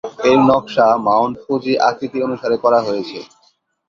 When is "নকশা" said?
0.49-0.87